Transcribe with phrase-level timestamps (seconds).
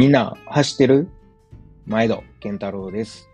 [0.00, 1.10] みんな、走ってる？
[1.84, 3.28] 毎度、健太郎です。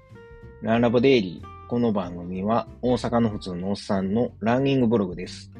[0.63, 1.69] ランラボデイリー。
[1.69, 5.53] この番組は、大阪の普通のおっさんのランニングブログです。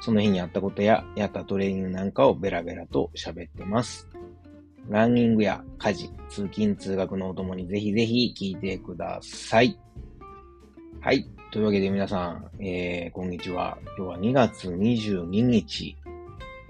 [0.00, 4.08] その日にあったことや、やったトレーニングなんかをベラベラと喋ってます。
[4.88, 9.78] ランニングや家事、通勤通学のお供にぜひぜひ聞いてください。
[11.02, 11.28] はい。
[11.52, 13.76] というわけで皆さん、えー、こんにちは。
[13.98, 15.94] 今日は2月22日、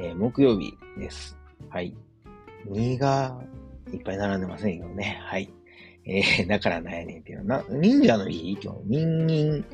[0.01, 1.39] えー木曜日です。
[1.71, 1.95] はい。
[2.67, 3.41] 2が
[3.93, 5.21] いっぱい並んでませんよね。
[5.25, 5.53] はい。
[6.07, 8.59] えー、 だからなんやねんっていうのは、な、忍者の日？
[8.63, 9.65] 今日、忍忍、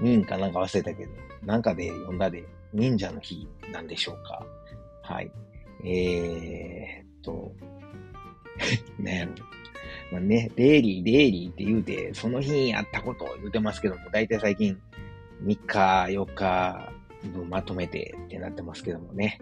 [0.00, 1.12] 忍かなんか忘れたけど、
[1.44, 4.46] なんかで読んだで、忍者の日なんでしょうか。
[5.02, 5.30] はい。
[5.84, 7.52] えーっと、
[8.98, 9.32] なんやろ。
[10.12, 14.78] まあね、デイリー、デイリーって言うて、その日にやったことを言うてますけども、だいたい最近、
[15.44, 16.92] 3日、4日
[17.28, 19.38] 分まとめてってなってますけどもね。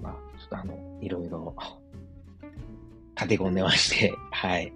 [0.00, 1.54] まあ、ちょっとあの、いろいろ、
[3.20, 4.72] 立て込んでまして、 はい。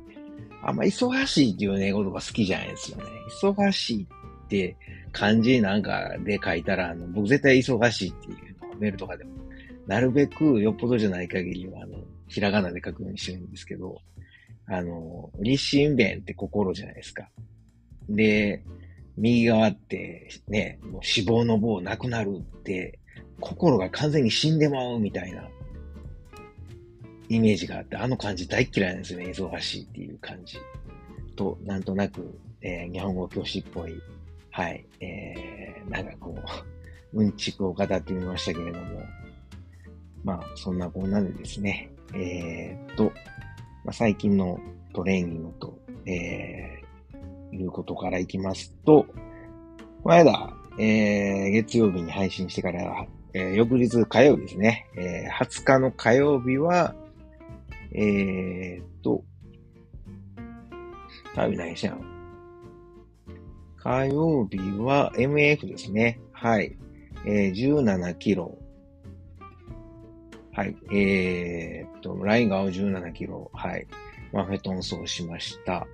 [0.62, 3.04] あんま忙しいっていうね、ことが好きじゃないですよね。
[3.42, 4.76] 忙しいって
[5.12, 9.30] 漢字なんかで書いたら、あの、僕絶対忙しいっていうのをメールとかでも、
[9.86, 14.00] なるべくよっぽどじゃない限りは、あの、ひらがなで書くようにしてるんですけど、
[14.66, 17.28] あの、立身弁って心じゃないですか。
[18.08, 18.62] で、
[19.18, 22.98] 右側ってね、もう死亡の棒なくなるって、
[23.40, 25.48] 心が完全に死んでまうみたいな
[27.34, 29.26] イメージがあって、あの感じ大嫌いなんですよね。
[29.26, 30.58] 忙しいっていう感じ。
[31.34, 34.00] と、なんとなく、えー日本語教師っぽい、
[34.50, 36.44] はい、えー、なんかこう、
[37.20, 39.02] うんちくを語ってみましたけれども、
[40.24, 43.04] まあ、そんなこんなでですね、えーっと、
[43.84, 44.58] まあ、最近の
[44.92, 49.06] トレーニングと、えー、いうことからいきますと、
[50.02, 56.94] この間、えー、月曜日に配信してから、えー翌日火曜日ですね、えー20日の火曜日は、
[57.94, 59.24] えーっと、
[61.34, 61.98] 火曜日何してんの
[63.76, 66.20] 火曜日は MF ですね。
[66.32, 66.76] はい。
[67.26, 68.58] えー17キロ。
[70.52, 70.76] はい。
[70.92, 73.50] えーっと、ラインが青17キロ。
[73.52, 73.86] はい。
[74.32, 75.86] マフェトン走しました。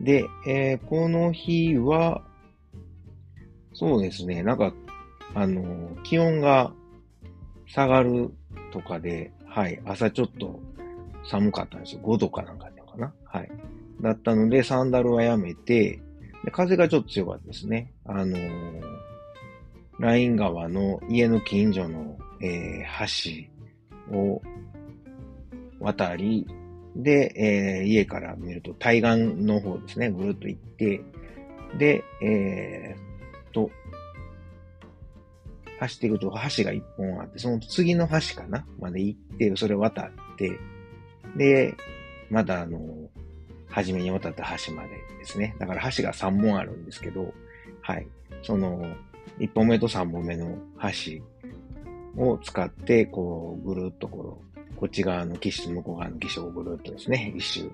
[0.00, 2.22] で、えーこの日は、
[3.74, 4.72] そうですね、なんか、
[5.34, 6.72] あの、気温が
[7.66, 8.32] 下がる
[8.72, 10.60] とかで、はい、朝ちょっと
[11.30, 12.00] 寒かったんですよ。
[12.02, 13.12] 5度かなんかだったかな。
[13.24, 13.50] はい。
[14.00, 16.00] だったので、サンダルはやめて、
[16.44, 17.92] で風がちょっと強かったですね。
[18.04, 18.82] あのー
[19.98, 23.48] ライン川の家の近所の、えー
[24.10, 24.42] 橋を
[25.80, 26.46] 渡り、
[26.94, 31.00] で、えー家から見ると対岸の方ですね、ぐるっと行って、
[31.78, 33.70] で、えーっと、
[35.80, 38.66] 走っていくと橋が一本あって、その次の橋かな？
[38.78, 40.52] まで行って、それ渡って、
[41.36, 41.74] で、
[42.30, 42.80] またあの、
[43.68, 44.88] 初めに渡った橋まで
[45.18, 45.54] ですね。
[45.58, 47.32] だから橋が3本あるんですけど、
[47.82, 48.06] はい。
[48.42, 48.86] その、
[49.38, 51.22] 1本目と3本目の橋
[52.22, 57.70] を使って、こう、ぐるっとこう、こっち側の岸と向こう側の岸をぐるっとですね、一周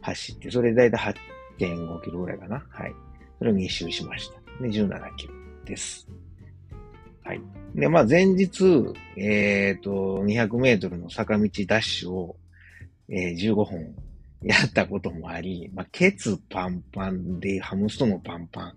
[0.00, 1.14] 走って、それでだいたい
[1.58, 2.64] 8.5キロぐらいかな。
[2.70, 2.94] はい。
[3.38, 4.62] それを2周しました。
[4.62, 5.34] で、17キロ
[5.64, 6.08] です。
[7.24, 7.40] はい。
[7.74, 8.64] で、まあ前日、
[9.16, 12.36] えっ、と、200メートルの坂道ダッシュを、
[13.10, 13.94] えー15本
[14.42, 18.74] やったこともあり、まあ、ケツパンパンでハムストもパンパ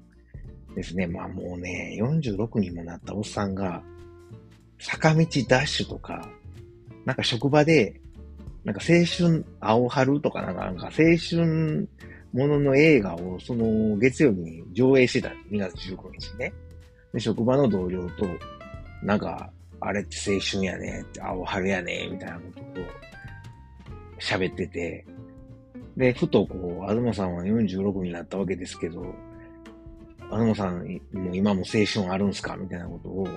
[0.71, 1.07] ンですね。
[1.07, 3.81] まあもうね、46にもなったおっさんが、
[4.79, 6.27] 坂道ダッシュとか、
[7.05, 8.01] なんか職場で、
[8.65, 11.87] なんか青春青春とかなんか、青春
[12.33, 15.29] ものの映画をその月曜日に上映してた。
[15.51, 16.53] 2月15日ね。
[17.13, 18.25] で、職場の同僚と、
[19.03, 19.49] なんか、
[19.79, 22.85] あれって青春やね、青春やねみたいなことを
[24.23, 25.05] 喋ってて、
[25.97, 29.05] で、ふとこう、東さんは46になったわけですけど、
[30.31, 30.79] 東さん、
[31.11, 32.55] もう今も青春あるんすか？
[32.55, 33.27] みたいなことを、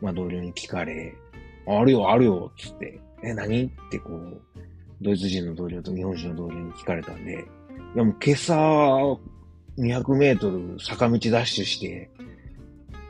[0.00, 1.14] まあ同僚に聞かれ、
[1.66, 3.64] あるよ、あるよ、つって、え、何？
[3.64, 4.40] ってこう、
[5.02, 7.44] ドイツ人の同僚と日本人の同僚に聞かれたんで、
[7.94, 8.54] いやもう今朝、
[9.76, 12.10] 200メートル坂道ダッシュして、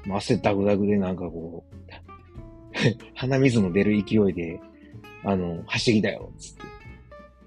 [0.06, 1.74] もう汗ダグダグでなんかこう、
[3.14, 4.60] 鼻水の出る勢いで、
[5.22, 6.73] あの、走ってきたよ、つって。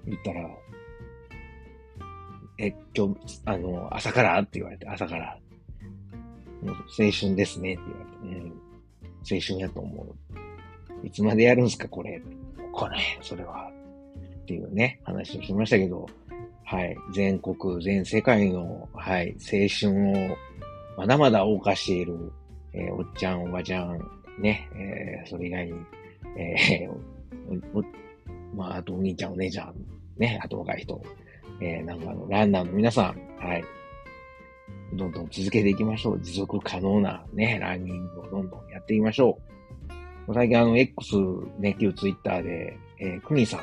[0.06, 0.48] 言ったら、
[2.58, 5.38] え、今日、あの、朝からって言われて、朝から。
[6.62, 8.52] もう青春ですねって言われて、うん、
[9.30, 11.06] 青春やと思う。
[11.06, 12.20] いつまでやるんすか、これ。
[12.72, 13.70] これ、それは。
[14.42, 16.06] っていうね、話をしましたけど、
[16.64, 16.96] はい。
[17.14, 20.36] 全国、全世界の、はい、青春を、
[20.96, 22.32] まだまだ謳歌している、
[22.72, 23.98] えーおっちゃん、おばちゃん、
[24.38, 25.72] ね、えーそれ以外に、
[26.36, 26.90] えー
[27.74, 27.84] おお
[28.54, 29.74] まあ、あとお兄ちゃん、お姉ちゃん
[30.16, 31.02] ね、あと若い人、
[31.60, 33.64] えー、なんかあの、ランナーの皆さん、はい。
[34.94, 36.20] どんどん続けていきましょう。
[36.20, 39.38] 持続可能なね、ランニングをどんどんやっていきましょ
[40.28, 40.34] う。
[40.34, 41.16] 最近あの、X
[41.58, 43.60] ね、旧 Twitter で、えー、クニさん、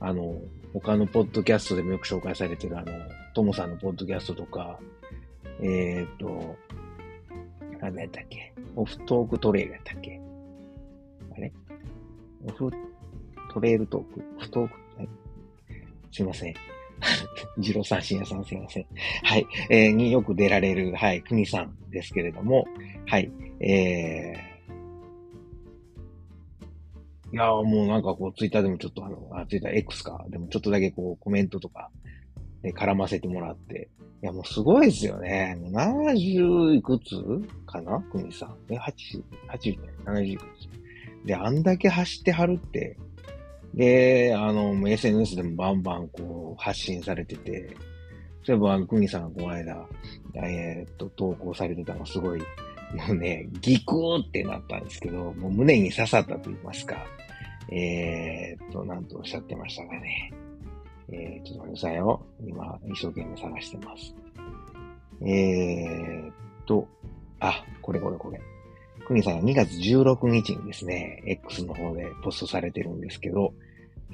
[0.00, 0.40] あの、
[0.72, 2.92] 他のポッドキャストでもよく紹介されてるあの、
[3.34, 4.78] トモさんのポッドキャストとか、
[5.60, 6.56] えっ、ー、と、
[7.80, 8.52] 何やったっけ？
[8.76, 10.20] オフトークトレイルやったっけ？
[11.36, 11.52] あれ？
[12.46, 12.70] オフ
[13.52, 15.08] トレイルトークフトーク、はい、
[16.10, 16.54] すいません。
[17.58, 18.86] ジロー三振屋さんすいません。
[19.24, 19.46] はい。
[19.68, 22.64] えー、によく出られる、はい、国さんですけれども、
[23.06, 23.30] はい。
[23.60, 31.90] えー、いやもうなんかこう、ツイッターでもちょっとあの、あ、ツイッター X か、でもちょっとだけこう、コメントとか、
[32.62, 33.88] で、絡ませてもらって、
[34.22, 35.58] いや、もうすごいですよね。
[35.60, 37.16] もう70いくつ
[37.66, 38.56] かな国さん。
[38.70, 40.44] え、80、80、70いく
[41.24, 41.26] つ？
[41.26, 42.96] で、あんだけ走ってはるって、
[43.74, 47.74] で、あの、SNS でもバンバンこう発信されてて、
[48.44, 49.86] そういえば、あの、クミさんがこの間、
[50.34, 52.46] えー、っと、投稿されてたのすごい、も
[53.10, 56.96] うね、ギクーってなったんですけど、もう胸に刺さったと言いますか、
[57.70, 60.32] えー、っと、なんとおっしゃってましたかね。
[61.10, 62.26] えー、ちょっと待ってくださいよ。
[62.46, 64.14] 今、一生懸命探してます。
[65.24, 66.34] えー、っ
[66.66, 66.88] と、
[67.38, 68.40] あ、これこれこれ。
[69.06, 73.52] クニさんが2月16日にですね、X の方でポストされてるんですけど、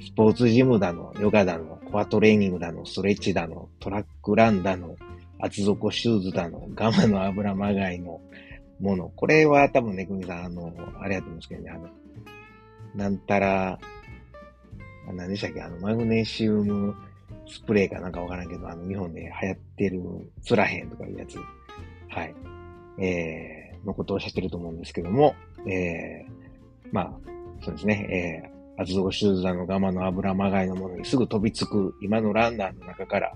[0.01, 4.95] スポーツジムだの、ヨガだの、コアトレーニングだの、ストレッチだの、トラックランだの、
[5.39, 8.21] 厚底シューズだの、ガマの油まがいの
[8.79, 9.11] もの。
[9.15, 11.89] これは多分ね、クニさん、あの、あれやと思うんですけどね、あの、
[12.95, 13.79] なんたら、
[15.13, 16.95] 何でしたっけ、あの、マグネシウム
[17.47, 20.01] スプレーかなんかわからんけど、あの、日本で流行ってる、
[20.43, 21.37] ツラヘンとかいうやつ。
[22.09, 22.35] はい。
[22.99, 25.35] えー、のことをおっしゃってると思うんですけども、
[25.67, 27.11] えー、まあ、
[27.61, 33.33] そうですね、えー、厚底シューズのガマの油まがいのものにすぐ飛びつく今のランナーの中から、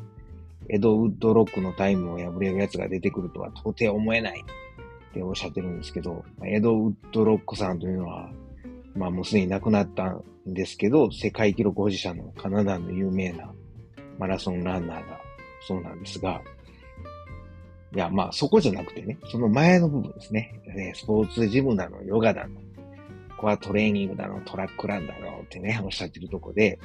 [0.69, 8.29] エドウッドロックのタイムを破れる奴が出てくるとは到底思えないっておっしゃってるんですけど、エドウッドロックさんというのは、
[8.95, 13.51] まあもうすでに亡くなったんですけど、世界記録保持者のカナダの有名な
[14.17, 15.19] マラソンランナーが
[15.67, 16.41] そうなんですが、
[17.95, 20.61] いや、まあそこじゃなくてね、その前の部分ですね。
[20.65, 22.59] ねスポーツジムだの、ヨガだの、
[23.37, 26.79] コアトレーニングだの、トラックランだのってね、おっしゃってるとこで、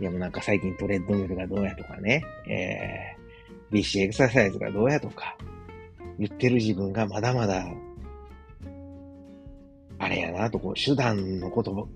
[0.00, 5.36] いやもうなんか最近トレッドミルがどうやとかね、えー、BC エクササイズがどうやとか、
[6.18, 7.66] 言ってる自分がまだまだ、
[9.98, 11.88] あれやなと、こう、手段のこと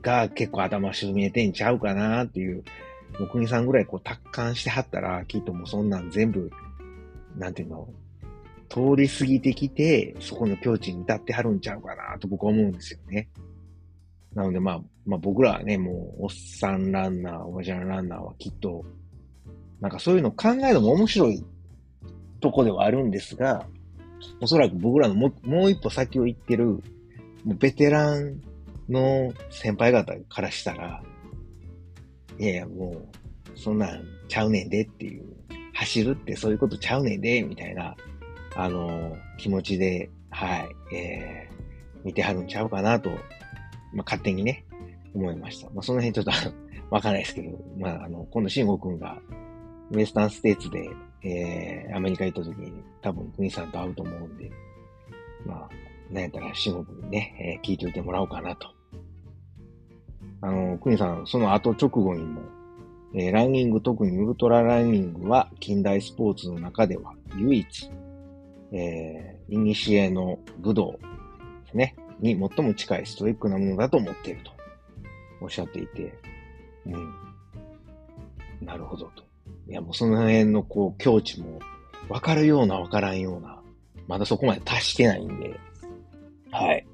[0.00, 2.62] が結構頭し見えてんちゃうかなっていう、
[3.18, 6.50] もう国さんぐらいこう達観してはったら、きっともうそんなん全部
[7.36, 7.88] なんていうの、
[8.68, 13.28] 通り過ぎてきて、そこの境地に至ってはるんちゃうかなと僕は思うんですよね。
[14.34, 18.84] なのでまあ、まあ僕らはね、もう、おっさんランナー、おばちゃんランナーはきっと、
[19.80, 21.44] なんかそういうの考えるのも面白い
[22.40, 23.66] とこではあるんですが、
[24.40, 26.80] おそらく僕らのももう一歩先を行ってる、も
[27.46, 28.40] うベテラン
[28.88, 31.02] の先輩方からしたら、
[32.38, 35.24] いやいやもう、そんなんちゃうねんでっていう
[35.76, 37.94] 走るってそういうことちゃうねんで、みたいな、
[38.54, 40.56] あの、気持ちで、は
[40.90, 43.10] い、えー、見てはるんちゃうかなと、
[43.92, 44.64] まあ、勝手にね、
[45.14, 45.68] 思いました。
[45.70, 46.30] まあ、その辺ちょっと
[46.90, 49.20] わかんないですけど、まあ、あの、今度、慎吾くんが、
[49.90, 50.88] ウエスタンステーツで、
[51.22, 54.50] えー、アメリカ行った時に、多分、国さんと会うと思うんで、
[55.44, 58.68] まあ、なんやったら、慎吾くんにね、えー、聞いておいてもらおうかなと。
[60.40, 62.40] あの、国さん、その後直後にも、
[63.18, 67.90] えー、ランニング、特にウルトラランニングは近代スポーツの中では唯一、
[68.72, 70.98] えー、イニシエの武道
[71.64, 74.50] ですね、に最も近いストイックなものだと思っていると
[75.40, 76.14] おっしゃっていて、
[76.84, 77.14] うん。
[78.60, 79.24] なるほどと。
[79.66, 81.58] いや、もうその辺のこう境地も
[82.10, 83.58] わかるようなわからんような、
[84.06, 85.58] まだそこまで達してないんで、
[86.50, 86.86] はい。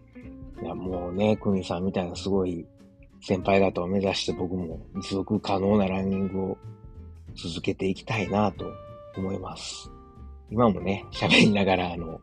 [0.63, 2.65] いや、もうね、クミさんみたいなすごい
[3.23, 6.59] 先輩方を目指して僕も持続可能なランニングを
[7.37, 8.67] 続けていきたいなと
[9.17, 9.91] 思います。
[10.51, 12.21] 今もね、喋りながら、あの、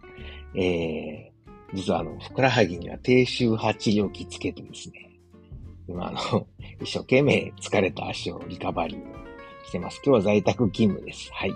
[0.55, 5.09] えー、実はあの、ふくらはぎには低周波治療器つけてですね、
[5.87, 6.47] 今あの、
[6.83, 8.99] 一生懸命疲れた足をリカバリー
[9.65, 10.01] してます。
[10.05, 11.31] 今日は在宅勤務です。
[11.33, 11.53] はい。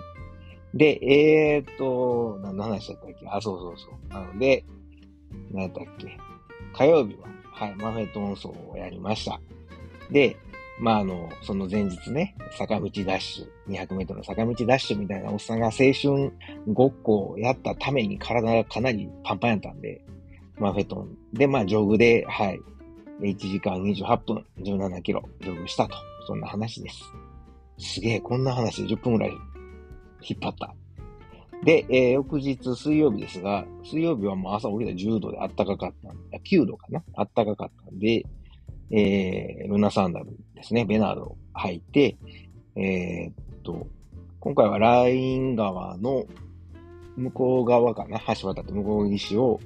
[0.72, 4.08] で、えー、っと、何の話だったっけあ、そうそうそう。
[4.08, 4.64] なので、
[5.52, 6.16] 何だっけ
[6.72, 9.40] 火曜日ははい、マフェット音奏をやりました。
[10.10, 10.36] で、
[10.80, 16.32] まあ、あの、その前日ね、坂道ダッシュ、200メートルの坂道ダッシュみたいなおっさんが青春
[16.66, 20.04] ごっこをやったために体がかなりパンパンやったんで、
[20.58, 22.60] マフェトンで、まあ、ジョグで、はい、
[23.20, 25.96] 1時間28分、17キロ、ジョグしたと。
[26.26, 27.04] そんな話です。
[27.78, 29.30] すげえ、こんな話10分ぐらい
[30.22, 30.74] 引っ張った。
[31.64, 37.02] で、えー、翌日水曜日ですが、水曜日はもう朝起きたら10度で暖かかったんで、9度かな。
[37.16, 38.24] 暖かかったんで、
[38.90, 42.16] えー、ルナサンダルですね、ベナードを履いて、
[42.76, 43.86] えー、っと、
[44.40, 46.26] 今回はライン川の
[47.16, 49.58] 向こう側かな、橋渡って向こう岸を、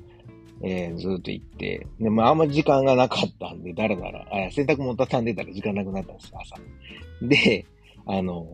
[0.62, 6.57] えー、ずっと行って、で、まあ、んまり時間がなかったんで、だらだら、あ洗濯物畳んでたら時間なくなったんです、朝。
[7.23, 7.67] で、
[8.07, 8.47] あの、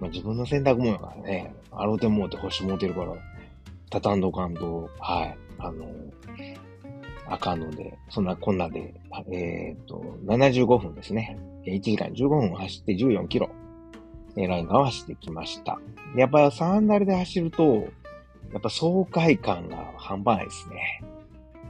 [0.00, 3.14] まあ、自分の洗濯物がね、あろうてもうて星もうてるから、
[3.90, 5.86] 畳んどかんと、はい、あの、
[7.26, 8.94] あかんので、そんなこんなで、
[9.30, 11.38] えっ、と、75分ですね。
[11.64, 13.50] 1時間15分走って14キロ、
[14.36, 15.78] えー、ライン側走ってきました。
[16.16, 17.88] やっぱりサンダルで走ると、
[18.52, 21.02] やっぱ爽快感が半端ないですね。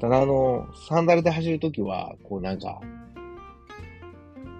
[0.01, 2.81] ただあの、サンダルで走るときは、こうなんか、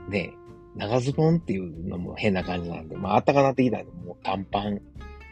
[0.09, 0.33] ね、
[0.79, 4.81] 長ズボンっていうのも変な感じなんで、まあ暖かなってきたんで、もう短パン、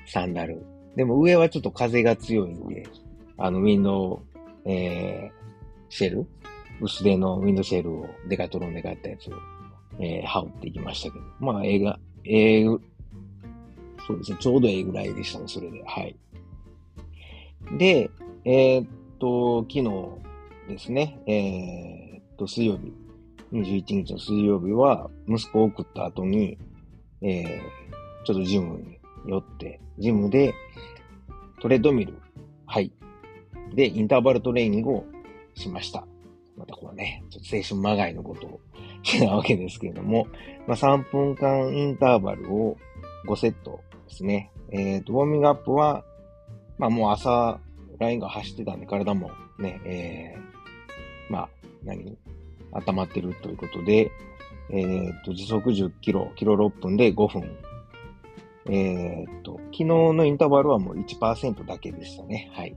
[0.06, 0.66] サンダル。
[0.96, 2.86] でも上はちょっと風が強いんで、
[3.38, 4.22] あの、ウィンド
[4.64, 5.46] ウ、えー、
[5.88, 6.26] シェル
[6.80, 9.34] 薄手のウィンドシェルをデカトロンで買ったやつを、
[10.00, 11.24] えー、羽織っていきましたけど。
[11.38, 12.78] まあ、映画、えー、
[14.06, 15.82] そうですね、ちょうどええぐらいでしたね、それで。
[15.84, 16.16] はい。
[17.78, 18.10] で、
[18.44, 18.88] えー、っ
[19.18, 22.92] と、昨日ですね、えー、っと、水曜日、
[23.52, 26.58] 21日の水曜日は、息子を送った後に、
[27.22, 30.54] えー、ちょっとジムに寄って、ジムで
[31.60, 32.14] トレッドミル、
[32.66, 32.92] はい。
[33.74, 35.04] で、インターバルトレーニングを
[35.54, 36.06] しました。
[36.56, 38.60] またこれね、ちょっと青春まがいのことを
[39.02, 40.26] してたわけですけれども、
[40.66, 42.76] まあ、3分間インターバルを
[43.26, 44.50] 5セットですね。
[44.70, 46.04] えっ、ー、と、ウォーミングアップは、
[46.78, 47.60] まあもう朝、
[47.98, 51.48] ラインが走ってたんで体もね、えー、まあ、
[51.84, 52.18] 何
[52.86, 54.10] 温まってるということで、
[54.70, 57.56] えっ、と、時速10キロ、キロ6分で5分。
[58.68, 62.50] えっ、と、昨日のインターバルはもう1%だけでしたね。
[62.52, 62.76] はい。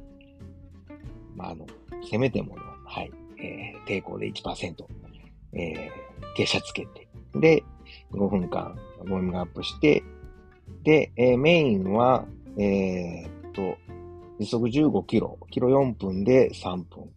[1.35, 1.65] まあ、あの、
[2.09, 4.85] せめてもの、はい、えー、抵抗で1%、
[5.53, 7.63] えー、傾斜つけて、で、
[8.11, 10.03] 5分間、ウォーミングアップして、
[10.83, 12.25] で、えー、メインは、
[12.57, 13.77] えー、っと、
[14.39, 17.09] 時速15キロ、キロ4分で3分。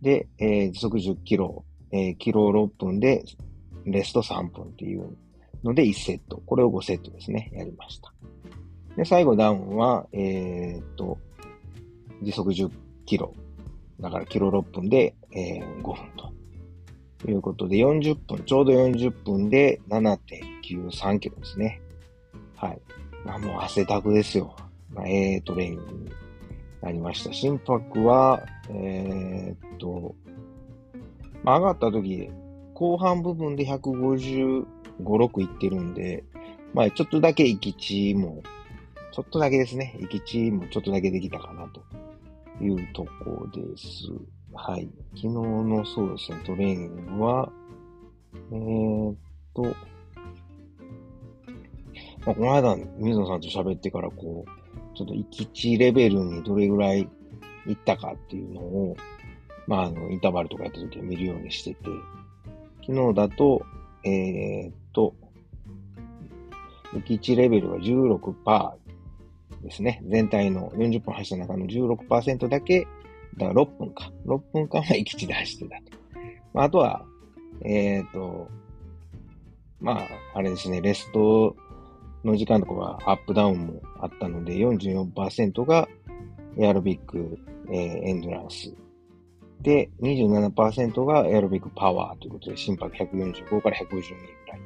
[0.00, 3.24] で、えー、時速10キロ、え、キロ6分で、
[3.84, 5.16] レスト3分っていう
[5.64, 6.42] ので1セット。
[6.46, 8.12] これを5セットですね、やりました。
[8.96, 11.18] で、最後ダウンは、えー、っと、
[12.22, 12.70] 時速10
[13.06, 13.34] キロ。
[14.00, 16.32] だからキロ6分で、えー、5分と。
[17.30, 21.80] いうことで、40分、ちょうど40分で7.93キロですね。
[22.56, 22.80] はい。
[23.24, 24.56] まあもう汗だくですよ。
[24.92, 26.10] まあ、ええトレーニングに
[26.80, 27.32] なりました。
[27.32, 30.14] 心拍は、えー、っと、
[31.42, 32.30] まあ、上がった時、
[32.74, 34.64] 後半部分で155、
[34.98, 36.24] 6いってるんで、
[36.74, 38.42] まあちょっとだけ行き地も、
[39.12, 39.96] ちょっとだけですね。
[40.00, 44.08] 行き地もちょっとだけできたかなというとこです。
[44.54, 44.88] はい。
[45.14, 47.50] 昨日のそうですね、トレーニングは、
[48.52, 49.16] えー、っ
[49.54, 49.70] と、ま
[52.32, 57.08] あ、この間、水野さんと喋ってから、こう、ちょっと行き地レベルにどれぐらい
[57.66, 58.96] 行ったかっていうのを、
[59.66, 61.90] まあ、あの、インターバルとかやった時は見るようにしてて、
[62.86, 63.64] 昨日だと、
[64.04, 65.14] えー、っと、
[66.94, 68.72] 行き地レベルが16%
[69.62, 70.02] ですね。
[70.08, 72.86] 全体の40分走った中の16%だけ、
[73.36, 74.12] だから6分か。
[74.26, 75.98] 6分間は行き地で走ってたと。
[76.52, 77.04] まあ、あとは、
[77.64, 78.48] えっ、と、
[79.80, 81.56] まあ、あれですね、レスト
[82.24, 85.88] の時間とかはアップダウンもあったので、44%が
[86.58, 87.38] エアロビック、
[87.68, 88.74] えー、エンドランス。
[89.62, 93.96] で、27%がエアロビックパワーということで、心拍145から152ぐ
[94.48, 94.60] らい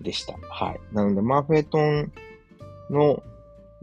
[0.00, 0.34] でした。
[0.50, 0.80] はい。
[0.92, 2.12] なので、マーフェトン
[2.90, 3.22] の、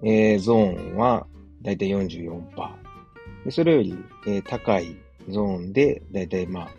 [0.04, 1.28] えー、ゾーンは
[1.62, 2.86] だいたい44%。
[3.46, 3.96] でそれより、
[4.26, 4.98] えー、高い
[5.30, 6.70] ゾーンで、だいたいまあ、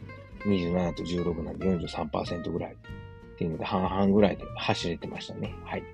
[0.47, 2.77] 27と16なんで43%ぐらいっ
[3.37, 5.55] ていうので、半々ぐらいで走れてましたね。
[5.65, 5.85] はい。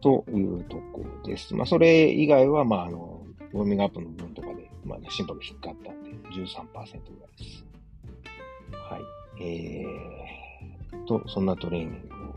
[0.00, 1.54] というところです。
[1.54, 3.22] まあ、それ以外は、まあ、あの、
[3.52, 7.64] ウォーミングアップの部分とかで、まあ、ね、心拍が低かったんで、13%ぐらいです。
[8.72, 9.42] はい。
[9.42, 12.34] えー、と、そんなトレーニングを、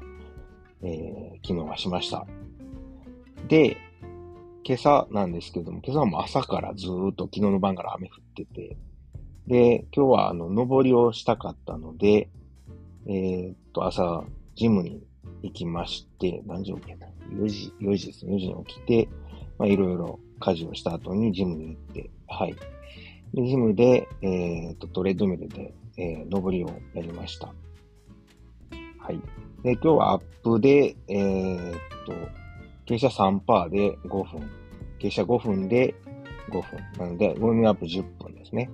[0.84, 2.26] えー、昨日はしました。
[3.48, 3.78] で、
[4.64, 8.78] 今朝なんですけども、今朝も朝からずーっと昨日の晩から雨降ってて、
[9.48, 12.30] で、今日はあの、登りをしたかったので、
[13.08, 14.24] えー、っと、朝、
[14.56, 15.04] ジムに
[15.44, 18.36] 行きまして、何時起きた ?4 時、4時ですね。
[18.36, 19.10] 4時に起きて、
[19.60, 22.56] まあ、いろいろ家事をした後にジムに行って、はい。
[23.34, 27.54] でジムで、えー、っと、トレッドミルで、えー、登りをやりました。
[29.00, 29.20] はい。
[29.64, 32.14] で、今日はアップで、えー、っと、
[32.86, 34.50] 傾斜3%で5分。
[35.00, 35.96] 傾斜5分で
[36.50, 36.62] 5分。
[36.98, 38.70] なので、ウォーミングアップ10分ですね。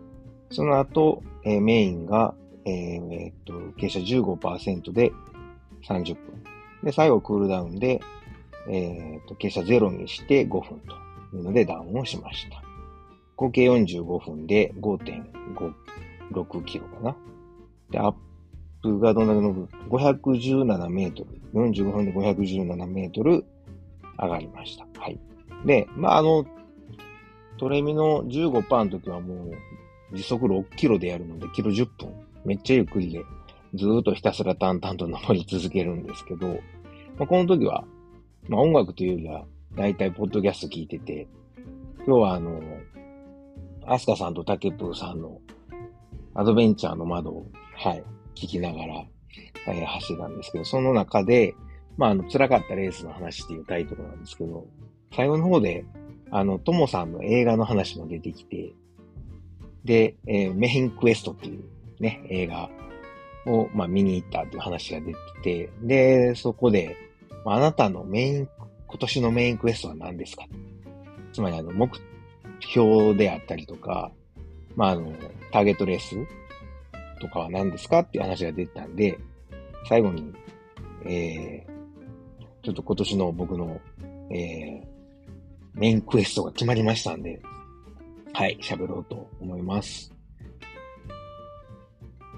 [0.51, 5.11] その後、えー、メインが、えー、えー、っと、傾斜15%で
[5.87, 6.43] 30分。
[6.83, 8.01] で、最後クールダウンで、
[8.69, 10.95] えー、っと、傾斜0にして5分と
[11.33, 12.61] のでダウンをしました。
[13.35, 17.15] 合計45分で5.56キロかな。
[17.89, 18.15] で、アッ
[18.83, 21.41] プがどんだけ伸ぶ ?517 メートル。
[21.53, 23.45] 45分で517メートル
[24.19, 24.85] 上がりました。
[25.00, 25.19] はい。
[25.65, 26.45] で、まあ、あの、
[27.57, 29.51] トレミの15%の時はも
[30.11, 32.13] う時速6キロでやるので、キロ10分。
[32.43, 33.23] めっちゃゆっくりで、
[33.75, 36.47] ずーっとひたすら淡々と登り続けるんですけど、
[37.17, 37.85] まあ、この時は、
[38.47, 41.27] まあ、音楽というよりは、だいたいポッドキャスト聞いてて、
[42.05, 42.61] 今日はあの、
[43.85, 45.39] アスカさんとタケプーさんの
[46.33, 48.03] アドベンチャーの窓を、はい、
[48.35, 49.05] 聞きながら、
[49.67, 51.55] えー、走ったんですけど、その中で、
[51.97, 54.65] まあ、あの、辛かったレースの話っていうタイトルなんですけど、
[55.15, 55.85] 最後の方で、
[56.31, 58.73] あの、トモさんの映画の話も出てきて、
[59.83, 61.63] で、えー、メインクエストっていう
[61.99, 62.69] ね、映画
[63.45, 66.95] を、まあ、見に行ったっていう話が出てきて、で、そこで、
[67.45, 68.49] あなたのメイン、
[68.91, 70.45] 今年のメインクエストは何ですか？
[71.31, 71.89] つまり、あの、目
[72.60, 74.12] 標であったりとか、
[74.75, 75.13] まあ、あの、
[75.53, 76.17] ターゲットレース
[77.21, 79.17] とかは何ですかっていう話が出てたんで、
[79.88, 80.33] 最後に、
[81.05, 83.79] えー、ちょっと今年の僕の、
[84.29, 84.83] えー、
[85.74, 87.41] メインクエストが決まりましたんで、
[88.33, 90.13] はい、喋ろうと思います。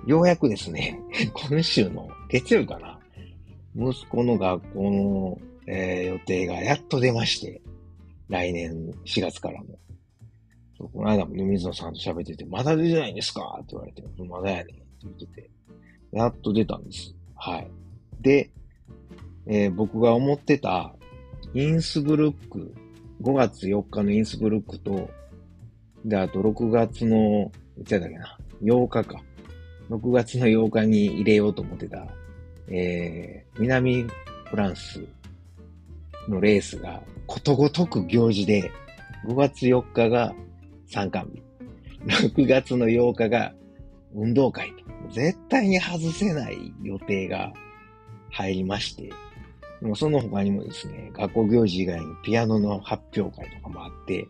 [0.06, 1.00] ようやくですね、
[1.50, 3.00] 今週の月曜日かな、
[3.76, 7.62] 息子の学校の、えー、予定がやっと出まして、
[8.30, 9.80] 来年4月からも。
[10.78, 13.58] この間も、水野さんと喋ってて、まだ出てないんですか？
[13.62, 15.50] って言われて、まだやねんって言ってて、
[16.12, 17.16] やっと出たんです。
[17.36, 17.72] はい。
[18.22, 18.50] で、
[19.46, 20.96] えー、僕が思ってた、
[21.54, 22.74] インスブルック、
[23.22, 25.10] 5月4日のインスブルックと、
[26.04, 29.24] で、あと6月の、いつやったっけな、8日か。
[29.90, 32.08] 6月の8日に入れようと思ってた、
[32.68, 34.04] えー、南
[34.46, 35.06] フランス
[36.28, 38.72] のレースがことごとく行事で、
[39.28, 40.34] 5月4日が
[40.88, 41.42] 参観日、
[42.26, 43.54] 6月の8日が
[44.14, 47.54] 運動会と、絶対に外せない予定が
[48.30, 49.12] 入りまして、
[49.82, 54.28] でもその他にもですね、学校行事以外にピアノの発表会とかもあって、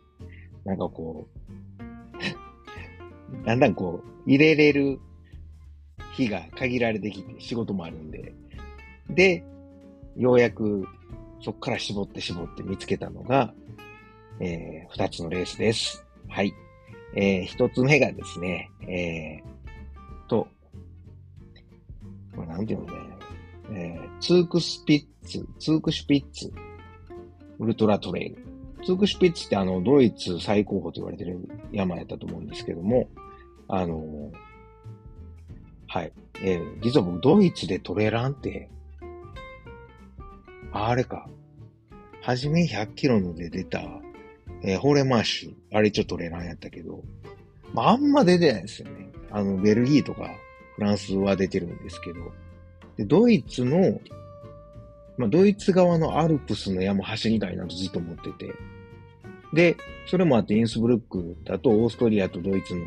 [0.65, 1.27] なんかこ
[3.41, 4.99] う、 だんだんこう、入れれる
[6.13, 8.33] 日が限られてきて、仕事もあるんで。
[9.09, 9.43] で、
[10.15, 10.87] ようやく
[11.43, 13.53] そこから絞って絞って見つけたのが、
[14.39, 16.05] えー、二つのレースです。
[16.29, 16.53] はい。
[17.15, 20.47] えー、一つ目がですね、えー、と、
[22.35, 22.93] これなんていうのね、
[23.71, 26.51] えー、ツークスピッツ、ツークシュピッツ、
[27.59, 28.37] ウルトラトレイル。
[28.85, 31.37] ツークシュピッツってあの、ドイツ最高峰と言われてる
[31.71, 33.09] 山やったと思うんですけども、
[33.67, 34.31] あの
[35.87, 36.13] はい。
[36.41, 38.69] えー、実は僕、ドイツでトレランって、
[40.73, 41.29] あれか。
[42.21, 43.83] はじめ100キロので出た、
[44.63, 45.53] えー、ホーレマーシュ。
[45.75, 47.03] あれちょっとレランやったけど、
[47.73, 49.09] まあ、あんま出てないですよね。
[49.31, 50.29] あの、ベルギーとか
[50.75, 52.19] フランスは出てるんですけど、
[52.97, 53.99] でドイツの、
[55.17, 58.53] まあ、ドイツ側のアルプスの山走りたいなとずっと思ってて、
[59.53, 62.81] で、それもあってインスブルックだとオーストリアとドイツの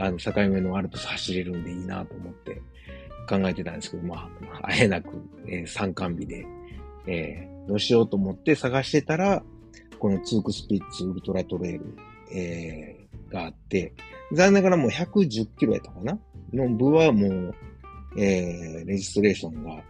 [0.00, 2.62] あの、境目のアルプス走れるんでいいなと思って
[3.28, 5.08] 考えてたんですけど、まあ、あえなく、
[5.46, 6.46] えー、参観日で、
[7.10, 9.42] えー、どうしようと思って探してたら、
[9.98, 11.96] このツークスピッツウルトラトレイル、
[12.32, 13.92] えー、があって、
[14.32, 16.18] 残念ながらもう110キロやったかな？
[16.52, 17.54] の部はもう、
[18.16, 19.82] えー、レジストレーションが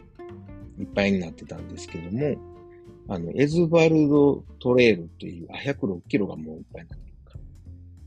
[0.79, 2.37] いっぱいになってたんですけども、
[3.09, 7.39] あの、エズバルドトレイルっていう、あ、106キロがもういっぱいになってるか。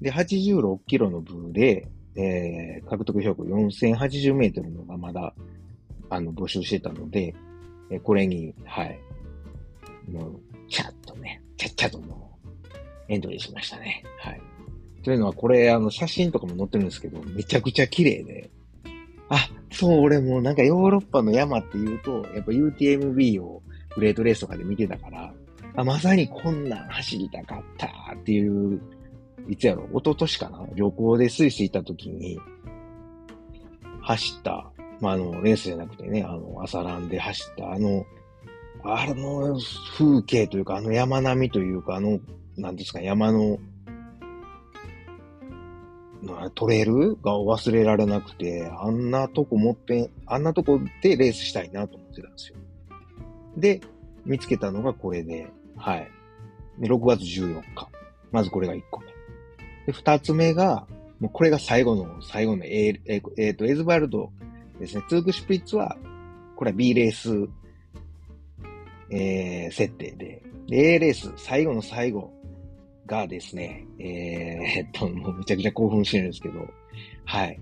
[0.02, 5.34] らで、86キロの部で、えー、獲得標高4080メートルのがまだ、
[6.10, 7.36] あの、募集してたので、
[7.94, 9.00] えー、これに、はい、
[10.10, 12.50] もう、ちゃっとね、ちゃっちゃともう、
[13.10, 14.04] エントリーしましたね。
[14.20, 14.42] はい。
[15.04, 18.50] というのは、これ、あの、写真とかも載ってるんですけど、めちゃくちゃ綺麗で、
[19.30, 23.62] あ、そう、俺もなんかヨーロッパの山って言うと、やっぱ UTMB を
[23.96, 25.34] グレートレースとかで見てたから、
[25.76, 28.82] あ、まさにこんなん走りたかったっていう
[29.50, 32.40] いつやろ、一昨年かな旅行でスイス行った時に、
[34.02, 34.72] 走った、
[35.04, 38.06] まあ、あの、レースじゃなくてね、あの、朝ランで走った、あの、
[38.86, 39.60] あの
[39.98, 42.22] 風景というか、あの山並みというか、あの、
[42.56, 43.60] なんですか、山の、
[46.56, 52.58] トレイルが忘れられなくて、あんなとこもっぺん、あんなとこでレースしたいなと思ってたんですよ。
[53.58, 53.82] で、
[54.26, 56.10] 見つけたのがこれで、はい。
[56.80, 57.90] で、6月14日。
[58.32, 59.08] まずこれが1個目。
[59.86, 60.88] で、2つ目が、
[61.20, 64.32] もうこれが最後の、最後の、えー、えー、えー、と、エズバルド
[64.80, 65.04] ですね。
[65.10, 65.98] ツークシュプリッツは、
[66.56, 67.48] これは B レース、
[69.10, 72.32] えー、設定で、A レース、最後の最後
[73.06, 76.68] がですね、えー、えっと、もうめちゃくちゃ興奮してるんですけど、
[77.26, 77.60] はい。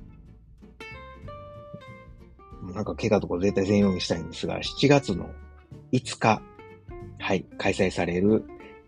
[2.73, 5.29] なんか怪我とか絶対全用にしたいんですが、7月の
[5.91, 6.41] 5日、
[7.19, 8.43] はい、開催される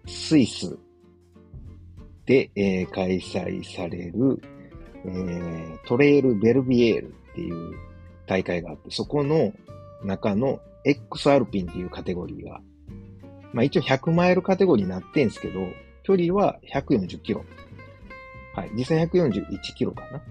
[0.06, 0.78] スイス
[2.26, 4.42] で、えー、開催される、
[5.06, 7.74] えー、トレイル・ベルビエールっていう
[8.28, 9.54] 大会があって、そこの
[10.04, 12.62] 中の X アルピンっていうカテゴリーが、
[13.54, 15.62] まあ一応100マイルカテゴリーになってんすけど、
[16.04, 17.46] 距離は140キロ。
[18.56, 18.72] はい。
[18.76, 20.22] 実際141キロかな。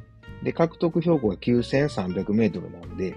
[0.42, 3.16] で、獲得標高が9300メートルなんで、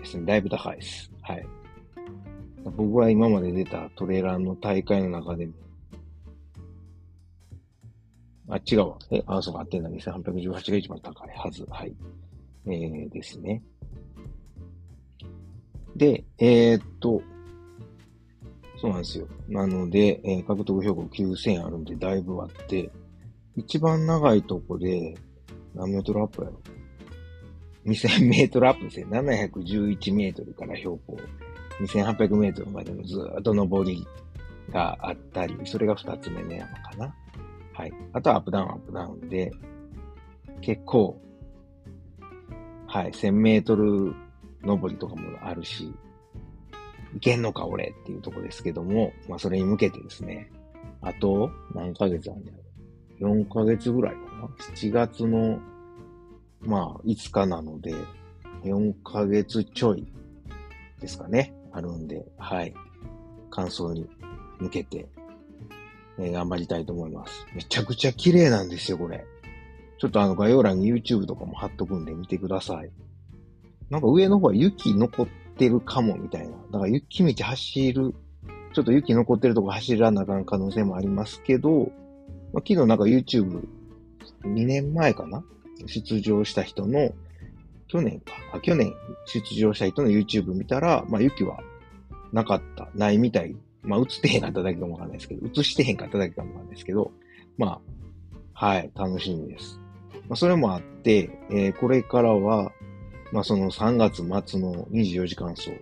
[0.00, 0.24] ですね。
[0.24, 1.10] だいぶ高いです。
[1.22, 1.46] はい。
[2.76, 5.52] 僕は今まで出たトレーラーの大会の中でも、
[8.48, 8.98] あ、違うわ。
[9.10, 9.90] え、あ、そうか、合ってんだ。
[9.90, 11.64] 2818が一番高いはず。
[11.70, 11.94] はい。
[12.66, 13.62] えー、ですね。
[15.96, 17.22] で、えー、っと、
[18.80, 19.28] そうなんですよ。
[19.48, 22.90] なので、えー、獲得標高9000あるんで、だいぶあって、
[23.56, 25.14] 一番長いとこで、
[25.74, 26.60] 何メートルアップやろ
[27.86, 29.06] ?2000 メートルアップですね。
[29.06, 31.16] 711メートルから標高
[31.80, 34.06] 2800メートルまでのずっと登り
[34.70, 37.14] があったり、それが二つ目の山かな。
[37.72, 37.92] はい。
[38.12, 39.52] あとはアップダウン、アップダウンで、
[40.60, 41.20] 結構、
[42.86, 44.14] はい、1000メートル
[44.62, 45.92] 登りとかもあるし、
[47.16, 50.50] いけんのか俺っていうとこですけども、まあそれに向けてですね、
[51.00, 52.58] あと何ヶ月あるんだろ
[53.32, 53.42] う。
[53.42, 54.48] 4ヶ月ぐらいかな。
[54.74, 55.58] 7月の、
[56.60, 57.94] まあ5日なので、
[58.64, 60.06] 4ヶ月ちょい
[61.00, 61.54] ですかね。
[61.72, 62.74] あるんで、はい。
[63.50, 64.08] 感想に
[64.58, 65.08] 向けて、
[66.18, 67.46] えー、頑張りたいと思います。
[67.54, 69.24] めちゃくちゃ綺麗なんですよ、これ。
[69.98, 72.90] ちょっとあの概要欄に YouTube とかも貼っとくんで見てください。
[73.90, 76.54] なんか上の方は雪残ってるかもみたいな。
[76.70, 78.14] だから雪道走る、
[78.72, 81.90] ちょっと雪残ってるとこ走らなあかん可能性もありますけど、
[82.52, 83.66] まあ、昨日なんか YouTube、
[84.42, 85.44] 2年前かな
[85.86, 87.12] 出場した人の
[87.90, 88.32] 去年か。
[88.52, 88.94] あ、去年
[89.26, 91.60] 出場した人の YouTube 見たら、まあ雪は
[92.32, 93.56] なかった、ないみたい。
[93.82, 97.10] まあ映ってへんかっただけかもわかんないですけど、映してへんかっただけかもわかんないですけど、
[97.58, 97.80] ま
[98.54, 99.80] あ、はい、楽しみです。
[100.28, 102.72] まあそれもあって、えー、これからは、
[103.32, 105.72] まあその3月末の24時間走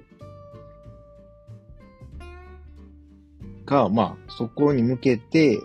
[3.66, 5.60] が、まあそこに向けて、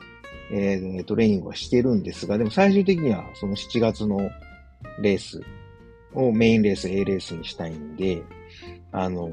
[0.56, 4.30] えー、トレーニングはしてるんですが、でも最終的にはその7月の
[5.02, 5.42] レース
[6.14, 8.22] をメインレース、A レースにしたいんで、
[8.92, 9.32] あのー、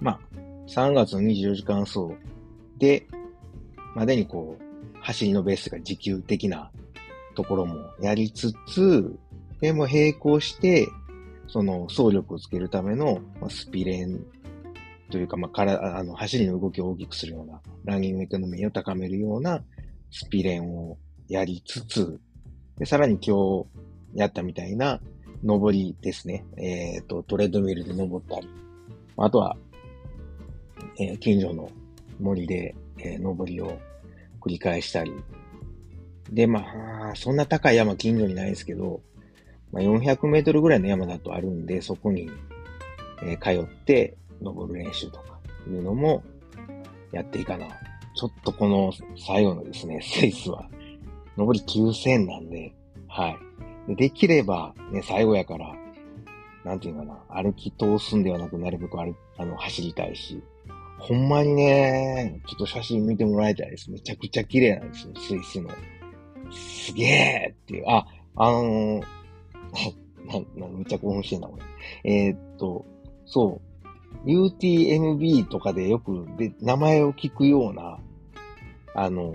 [0.00, 0.20] まあ、
[0.66, 2.00] 3月の24時間走
[2.78, 3.06] で、
[3.94, 6.72] までにこう、走りのベースが持久的な
[7.36, 9.16] ところもやりつつ、
[9.60, 10.88] でも並行して、
[11.46, 14.24] その走力をつけるための、スピレン
[15.12, 19.62] というか、まあ、からあの走りの動きを大きくするような、ランニングエコノミーを高めるような
[20.10, 20.96] スピレンを
[21.28, 22.18] やりつつ、
[22.78, 23.66] でさらに今日
[24.14, 25.00] やったみたいな、
[25.44, 26.46] 登りですね。
[26.56, 28.48] えっ、ー、と、トレッドミルで登ったり、
[29.18, 29.56] あとは、
[30.98, 31.68] えー、近所の
[32.18, 33.78] 森で、えー、登りを
[34.40, 35.12] 繰り返したり。
[36.30, 36.64] で、ま
[37.10, 39.02] あ、そんな高い山近所にないですけど、
[39.72, 42.30] まあ、400メートルぐらいの山だとあるんで、そこに、
[43.22, 46.22] えー、通って登る練習とかいうのも
[47.12, 47.66] やっていいかな。
[48.14, 50.68] ちょっとこの最後のですね、スイスは、
[51.36, 52.74] 登り9000なんで、
[53.08, 53.36] は
[53.88, 53.96] い。
[53.96, 55.74] できれば、ね、最後やから、
[56.64, 60.42] なんていうかな、歩き通すんではなく、なるべく歩あの走りたいし、
[60.98, 63.90] ほんまにね、ちょっと写真見てもらいたいです。
[63.90, 65.70] めちゃくちゃ綺麗なんですよ、スイスの。
[66.52, 69.02] すげえっていう、あ、あのー、
[70.56, 71.62] な、な、めっちゃ興奮してんな、俺。
[72.04, 72.84] えー、っと、
[73.26, 73.71] そう、
[74.24, 77.98] UTMB とかでよくで名前を聞くような、
[78.94, 79.34] あの、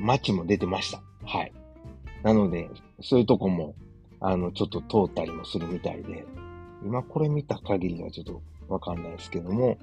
[0.00, 1.02] 街も出てました。
[1.24, 1.52] はい。
[2.22, 2.70] なので、
[3.02, 3.74] そういうとこも、
[4.20, 6.26] あの、ちょっと通ったりもするみたいで、
[6.84, 9.76] 今これ見た限りはちょっとわかんないですけども、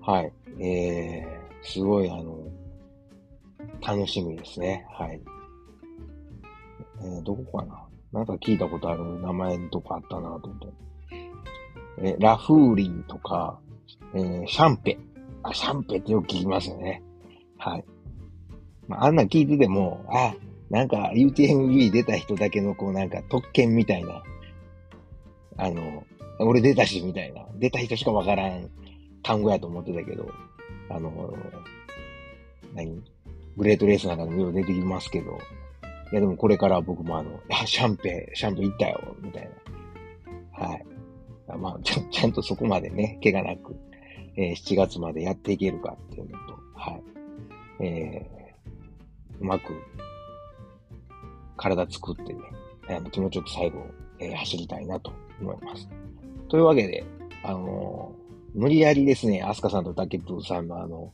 [0.00, 0.32] はい。
[0.58, 2.38] えー、すごいあの、
[3.80, 4.86] 楽しみですね。
[4.90, 5.20] はい。
[7.02, 7.86] えー、どこかな？
[8.12, 10.66] なんか聞いたことある名前とこあったなと思って。
[11.98, 13.58] えー、ラフーリーとか、
[14.14, 14.98] えー、シャンペ。
[15.42, 17.02] あ、シャンペってよく聞きますよね。
[17.58, 17.84] はい。
[18.88, 20.34] まあ、あんな聞いてても、あ、
[20.70, 24.22] なんか UTMB 出た人だけのこうなんか特権みたいな、
[25.56, 26.04] あの、
[26.38, 28.70] 俺出たしみたいな、出た人しかわからん
[29.22, 30.30] 単語やと思ってたけど、
[30.88, 31.34] あの、
[32.74, 33.02] 何？
[33.56, 35.38] グレートレースなんかでもよう出てきますけど、
[36.12, 39.50] いやでもこれから僕もあの、あ、シャンペ、シャンペ行ったよ、みたい
[40.58, 40.66] な。
[40.66, 40.86] はい。
[41.56, 43.76] まあ、ちゃ ちゃんとそこまでね、怪我なく、
[44.36, 47.02] えー、7月までやっていけるかっていうのと、はい。
[47.80, 49.74] えー、うまく、
[51.56, 52.40] 体作ってね、
[52.88, 53.84] あの気持ちよく最後、
[54.18, 55.88] えー、走りたいなと思います。
[56.48, 57.04] というわけで、
[57.44, 61.12] あのー、無理やりですね、アスカさんとタケプーさんのあの、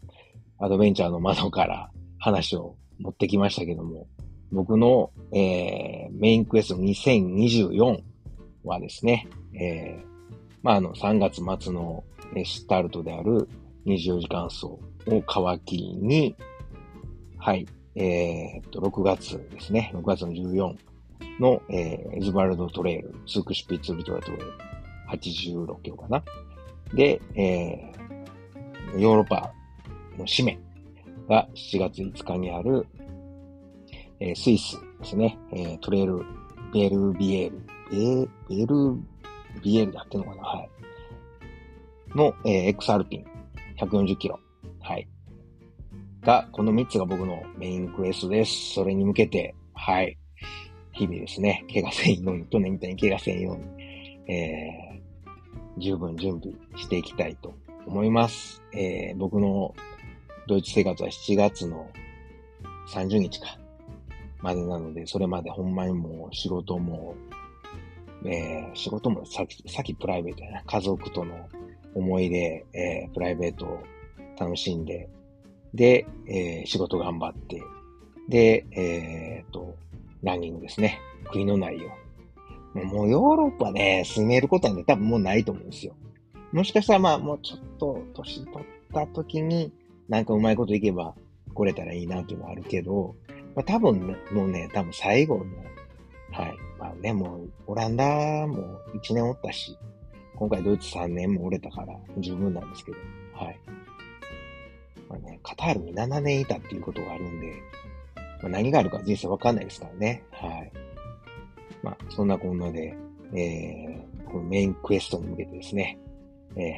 [0.58, 4.06] アドベンチャーの窓から話を持ってきましたけども、
[4.52, 8.00] 僕の、えー、メインクエスト2024
[8.64, 10.15] はですね、えー、
[10.66, 12.02] まあ、あの、3月末の
[12.44, 13.48] スタルトである
[13.86, 16.34] 24時間走を皮切りに、
[17.38, 20.76] はい、えー、っと、6月ですね、6月の14
[21.38, 24.52] の、えー、エズバルドトレイル、ツークシュピッツウルトラトレイル、
[25.12, 26.24] 86キロかな。
[26.92, 29.52] で、えー、ヨーロッパ
[30.18, 30.58] の締め
[31.28, 32.88] が7月5日にある、
[34.18, 36.24] えー、スイスですね、えー、トレイル、
[36.74, 38.98] ベルビエール、ベベル
[39.62, 40.70] ビエールだってのかなはい。
[42.14, 43.26] の、えー、X アルピン、
[43.78, 44.38] 140キロ。
[44.80, 45.08] はい。
[46.22, 48.74] が、この3つが僕のメインクエストです。
[48.74, 50.16] それに向けて、はい。
[50.92, 57.54] 日々ですね、怪我せんように、去年みたいに怪我せんように、えー、十分準備していきたいと
[57.86, 58.62] 思います。
[58.72, 59.74] えー、僕の
[60.48, 61.90] ドイツ生活は7月の
[62.88, 63.58] 30日か、
[64.40, 67.14] までなので、それまでほんまにもう仕事も、
[68.26, 71.48] えー、仕事もさっき、さっきプライベートやな、家族との
[71.94, 73.82] 思い出、えー、プライベートを
[74.38, 75.08] 楽しんで、
[75.74, 77.62] で、えー、仕事頑張って、
[78.28, 79.76] で、えー、と、
[80.22, 81.00] ランニングですね。
[81.32, 81.90] 悔いのないよ。
[82.74, 85.94] もうヨーロッパね、住めることはね、多分もうないと思うんですよ。
[86.52, 89.72] もしかしたらまあ、もうちょっと年取った時に、
[90.08, 91.14] なんかうまいこといけば
[91.54, 93.14] 来れたらいいなっていうのはあるけど、
[93.54, 95.44] まあ多分ね、もうね、多分最後の、
[96.32, 96.56] はい。
[97.00, 98.04] ね、もうオランダ
[98.46, 99.76] も1年おったし、
[100.36, 102.98] 今回ドイツ3年も折れたから十分なんですけど、
[103.32, 103.60] はい。
[105.08, 107.52] まあね、カタールに7年いたっていうことがあるんで、
[108.42, 110.22] まあ、何があるか人生わかんないですからね。
[110.30, 110.72] はい。
[111.82, 112.96] まあ、そんなこんなで、
[113.34, 115.98] えー、このメインクエストに向けてですね、
[116.56, 116.72] え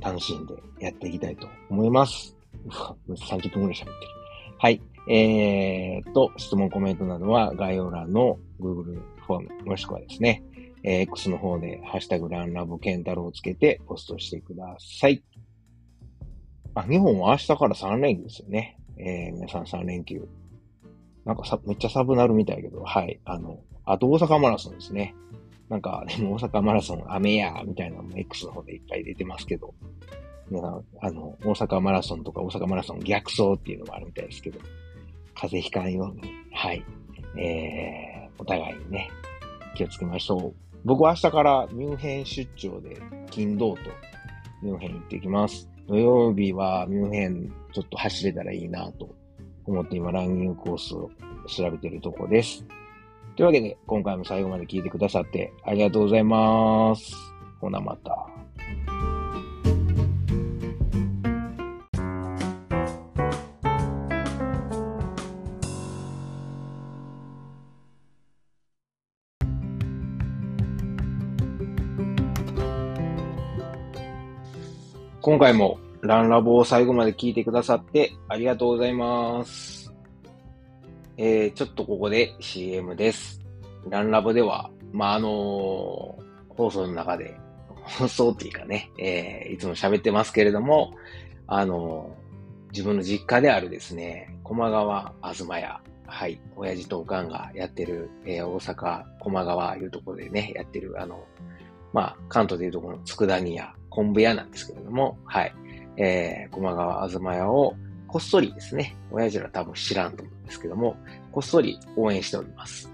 [0.00, 2.36] ー、楽しんでやっていきたいと思います。
[3.08, 3.94] 30分くらい喋ってる。
[4.58, 4.82] はい。
[5.08, 10.42] えー、と、質問、コメントなどは概要欄の Google フォーム、もしくはですね、
[10.82, 15.22] えー、X の方で、ハッシュタグランラボケンタロウをつけてポストしてください。
[16.74, 18.78] あ、日本は明日から3連休ですよね。
[18.98, 20.28] えー、皆さん3連休。
[21.24, 23.20] なんかさ、めっちゃサブなるみたいだけど、はい。
[23.24, 25.14] あの、あと大阪マラソンですね。
[25.68, 29.74] なんか、でも大阪マラソン雨や、みたいなのも X の方でいっぱい出てますけど、
[30.50, 34.58] 皆さん、あの、大阪マラソンとか大阪マラソン逆走っていうのもあるみたいですけど、
[35.40, 36.22] 風邪ひかんように、
[36.52, 36.84] はい。
[37.38, 39.08] えー、お互いにね、
[39.74, 40.54] 気をつけましょう。
[40.84, 43.00] 僕は明日からミュンヘン出張で、
[43.30, 43.80] 金土と
[44.62, 45.66] ミュンヘン行ってきます。
[45.88, 49.08] 土曜日はミュンヘンちょっと走れたらいいなと
[49.64, 51.10] 思って今ランニングコースを
[51.48, 52.64] 調べてるとこです。
[53.36, 57.12] というわけで今回も最後まで聞いてくださってありがとうございます。
[57.60, 58.39] ほなまた。
[75.22, 79.92] 今回もランラボを最後まで聞いてくださってありがとうございます。
[81.18, 83.38] えー、ちょっとここで CM です。
[83.90, 87.38] ランラボでは、まあ、あのー、放送の中で、
[87.82, 90.94] 放送っていうかね、えー、いつも喋ってますけれども、
[91.46, 101.22] あのー、自分の実家であるですね、駒川あずま屋、はい、親父とおかんがやってる、えー、大阪駒川いうところでね、やってる、あの、
[101.92, 105.54] まあ、関東でいうとこの佃煮屋、昆布屋なんですけれども、はい。
[105.96, 107.74] えー、駒川あずま屋を
[108.06, 110.96] こっそりですね、親父ら多分知らんと思うんですけども、
[111.30, 112.92] こっそり応援しております。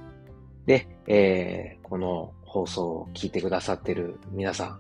[0.67, 4.79] で、えー、この放送を聞いてくださってる皆さ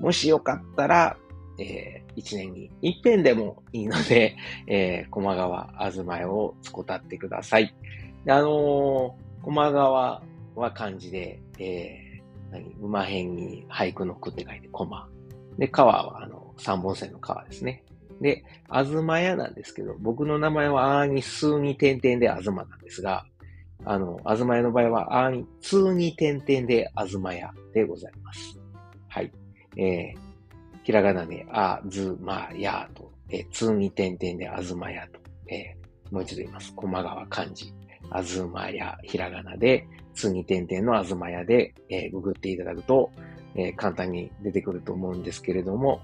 [0.00, 1.16] ん、もしよかったら、
[1.58, 7.74] えー、一年に一遍でもいいので、 えー、駒川あずま屋をつこたってください。
[8.28, 10.22] あのー、駒川
[10.56, 12.05] は漢字で、えー、
[12.50, 15.08] 何馬辺に俳句の句って書いて駒。
[15.58, 17.82] で、川はあの、三本線の川ですね。
[18.20, 23.26] で、あずま屋なんですけど、僕の名前はあーに数に点々であずまなんですが、
[23.84, 28.58] あの、あずま屋の場合はあーに通に点々であずま屋でございます。
[29.08, 29.30] はい。
[29.76, 30.18] えー、
[30.84, 35.20] ひらがなであずまやと、えー、通に点々であずまやと、
[35.52, 36.74] えー、もう一度言います。
[36.74, 37.72] 駒川漢字。
[38.10, 43.10] あずまや、ひらがなで、通に点々のあずまやで、えー、ググっていただくと、
[43.54, 46.00] えー、簡単に出てくると思うんですけれども、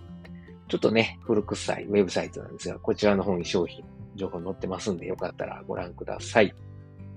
[0.69, 6.55] ちょっとね、古臭いウェブサイトなんですが、こちらの方に商品、情報載ってますんで、よかったらご覧ください。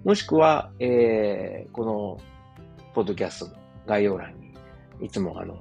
[0.03, 2.19] もしくは、えー、この、
[2.93, 3.53] ポッドキャストの
[3.85, 4.53] 概要欄に、
[5.01, 5.57] いつもあの、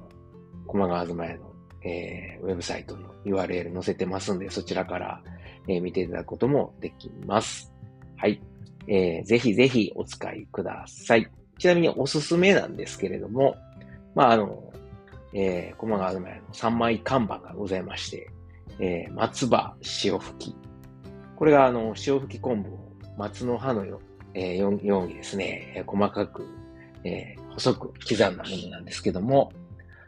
[0.67, 1.51] 駒川東屋の、
[1.83, 5.21] えー、ウェブサイトの URL 載せてますんで、そちらから、
[5.67, 7.71] えー、見ていただくこともできます。
[8.17, 8.41] はい。
[8.87, 11.29] えー、ぜひぜひお使いください。
[11.57, 13.55] ちなみにおすすめなんですけれども、
[14.13, 14.73] まあ、あの、
[15.33, 18.31] えー、駒川沼屋の3枚看板がございまして、
[18.79, 20.55] えー、松葉塩吹き。
[21.35, 24.01] これがあの、塩吹き昆布を松の葉のよ,、
[24.33, 24.69] えー、よ
[25.03, 26.45] うにですね、細かく、
[27.03, 29.51] えー、細く刻んだものなんですけども、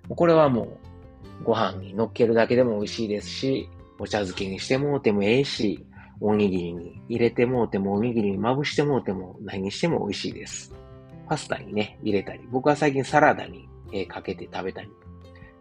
[0.10, 5.86] これはもう、ご飯に乗っけるだけでも美味しいですし、お茶漬けにしてもうてもええし、
[6.20, 10.74] おにぎりに入れてもうても、おにぎりにまぶしてもうても、何にしても美味しいです。
[11.28, 14.90] パスタにね、入れたり、僕は最近サラダに、えー、かけて食べたり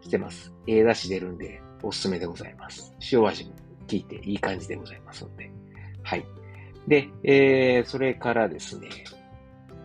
[0.01, 0.53] してます。
[0.65, 2.93] ええ出汁出るんで、おすすめでございます。
[3.11, 3.55] 塩味も効
[3.91, 5.51] いていい感じでございますので。
[6.03, 6.25] はい。
[6.87, 8.89] で、えー、それからですね、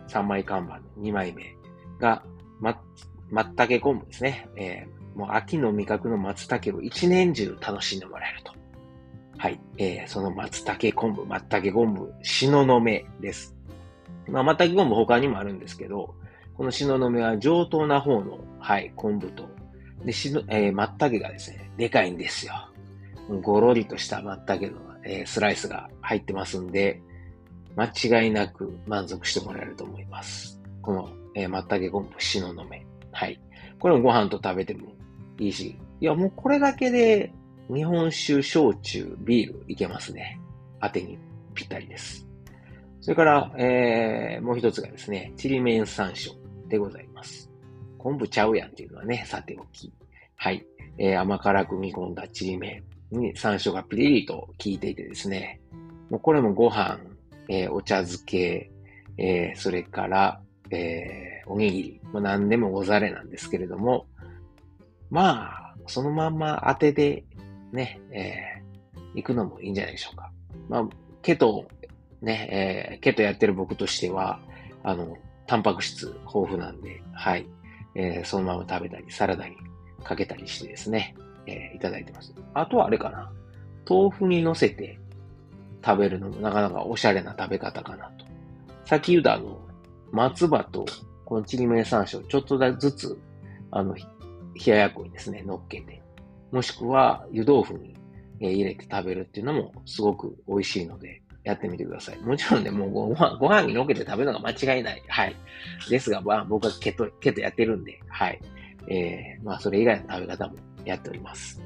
[0.08, 1.56] 3枚看板の2枚目
[1.98, 2.22] が、
[2.60, 2.80] ま、
[3.30, 4.48] 松茸昆布ですね。
[4.56, 8.51] えー、もう秋の味覚の松茸を一年中楽しんでもらえると。
[9.42, 9.58] はい。
[9.76, 13.56] えー、その松茸昆布、松茸昆布、しののめです。
[14.28, 16.14] まあ、松茸昆布他にもあるんですけど、
[16.56, 19.48] このしののめは上等な方の、はい、昆布と
[20.04, 22.52] で、しの、えー、松茸がですね、でかいんですよ。
[23.42, 27.02] ごろりとした松茸の、えー、スライスが入ってますんで、
[27.74, 30.62] 間違いなく満足してもらえると思います。
[30.82, 32.86] この、えー、松茸昆布、しののめ。
[33.10, 33.40] はい。
[33.80, 34.92] これもご飯と食べても
[35.40, 37.32] いいし、いや、もうこれだけで
[37.68, 40.40] 日本酒、焼酎、ビールいけますね。
[40.80, 41.18] 当てに
[41.54, 42.26] ぴったりです。
[43.00, 46.32] それから、えー、もう一つがですね、ちりめん山椒
[46.68, 47.50] でございます。
[47.98, 49.92] 昆布ちゃうやんっていうのはね、さておき。
[50.36, 50.64] はい。
[50.98, 55.60] えー、甘辛く煮込んだちりめんに山椒がピリリと効いていてですね、
[56.10, 56.98] もうこれもご飯、
[57.48, 58.70] えー、お茶漬け、
[59.18, 64.06] えー、それから、えー、おにぎり、まあ、何でもござれなんですけれども、
[65.10, 67.24] まあ、そのまんま当てで
[67.72, 70.30] ね、えー、行くのもいいんじゃないでしょうか。
[70.68, 70.88] まあ、
[71.22, 71.66] ケト、
[72.20, 74.40] ね、えー、ケトやってる僕としては、
[74.82, 77.46] あの、タンパク質豊富なんで、はい。
[77.94, 79.56] えー、そのまま食べたり、サラダに
[80.02, 81.14] かけたりしてですね、
[81.46, 82.34] えー、いただいてます。
[82.54, 83.32] あとはあれかな。
[83.88, 84.98] 豆腐に乗せて
[85.84, 88.24] 食べるのもなかなかおしゃれな食べ方かなと。
[88.84, 89.60] さっき言ったあの、
[90.10, 90.84] 松葉と
[91.24, 93.18] このちりめん山椒ちょっとずつ、
[93.70, 94.02] あの、冷
[94.66, 96.01] ややっこにですね、乗っけて、
[96.52, 97.96] もしくは湯豆腐に
[98.38, 102.18] 入れて食べるっていうのもすごく美味しいので、やってみてください。
[102.20, 105.02] もちろんね、もうご飯、ご飯にのけて食べるのが間違いない。
[105.08, 105.36] はい。
[105.90, 108.40] ですが、まあ、僕はケト、ケトやってるんで、はい。
[108.86, 111.60] えー、まあ、それ以外の食べ方もやっております。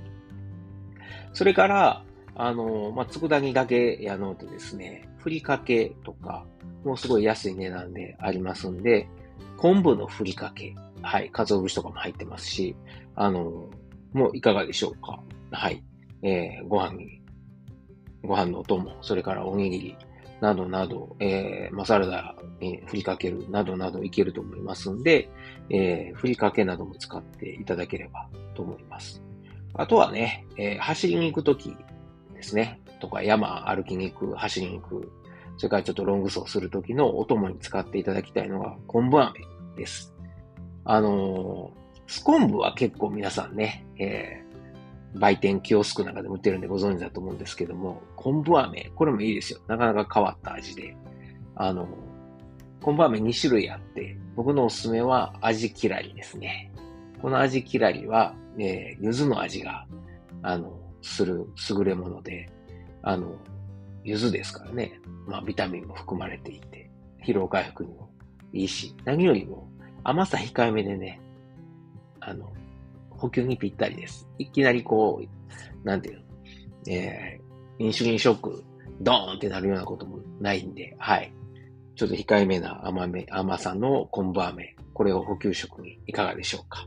[1.34, 6.46] それから、あの、まあ、佃煮だけやのうとですね、ふりかけとか、
[6.84, 9.08] もうすごい安い値段でありますんで、
[9.58, 12.74] 昆布のふりかけ、はい、鰹節とかも入ってますし、
[13.14, 13.68] あの、
[14.16, 15.20] もいかがでしょうか。
[15.52, 15.82] はい。
[16.22, 17.22] えー、ご飯に
[18.26, 19.96] ご飯のお供、それからおにぎり、
[20.40, 25.30] などなど、えー、マサラダに振りかけるなどなどいけると思いますんで、
[25.70, 29.22] えー、ふりかけなども使っていただければと思います。
[29.74, 31.74] あとはね、えー、走りに行くとき
[32.34, 35.10] ですね、とか山歩きに行く、走りに行く、
[35.56, 39.32] それからちょっとロング走するときのお供に使っていただきたいのが昆布飴
[39.76, 40.14] です。
[40.84, 44.42] あのー、ス昆布は結構皆さんね、え
[45.14, 49.60] 売店、キオスクなんかで売ってるんでご存知だと思うんですけども、昆布飴、これもいいですよ。
[49.66, 50.96] なかなか変わった味で。
[51.54, 51.88] あの、
[52.82, 56.70] 昆布飴2種類あって、僕のおすすめは味きらりですね。
[57.22, 59.86] この味きらりは、えー、柚子の味が、
[60.42, 62.50] あの、する優れもので、
[63.02, 63.36] あの、
[64.04, 65.00] 柚子ですからね。
[65.26, 66.90] まあ、ビタミンも含まれていて、
[67.24, 68.10] 疲労回復にも
[68.52, 69.68] いいし、何よりも
[70.04, 71.20] 甘さ控えめでね、
[72.26, 72.52] あの、
[73.10, 74.28] 補給にぴったりです。
[74.38, 76.22] いきなりこう、なんていうの、
[76.88, 78.64] えー、インシュリンショック、
[79.00, 81.32] ドーンってなるようなこともないんで、はい。
[81.94, 84.74] ちょっと控えめな甘め、甘さの昆布飴。
[84.92, 86.86] これを補給食にいかがでしょうか。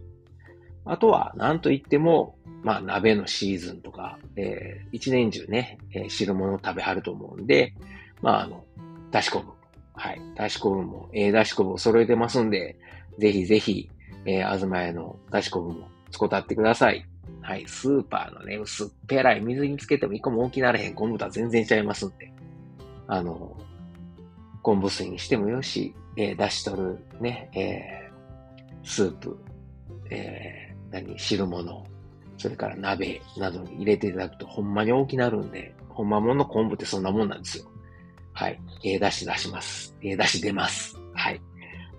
[0.86, 7.74] あとは、なんといっても、まあ、鍋のシーズンとか、えー、一年中ね、えー、汁物を食べはると思うんで、
[8.22, 8.66] まあ、あの、
[9.12, 9.54] だし昆布。
[9.94, 10.22] はい。
[10.36, 12.78] だし昆布も、えー、だし昆布を揃えてますんで、
[13.18, 13.90] ぜひぜひ、
[14.26, 17.06] えー、あずま屋のだし昆布も使ってってください。
[17.42, 17.66] はい。
[17.68, 22.32] スーパーのね、薄っぺらい水につけても一個も大きなれへん昆布とは全然ちゃいますんで。
[23.08, 23.56] あの、
[24.62, 29.38] 昆布水にしてもよし、えー、出し取るね、えー、スープ、
[30.10, 31.86] えー、何、汁物、
[32.38, 37.66] それから鍋などに入れていただくとほんまに大きなるんで、ほんまもの昆布ってそんなもんなんですよ。
[38.34, 38.60] はい。
[38.84, 39.96] えー、出し出します。
[40.02, 40.99] えー、出し出ます。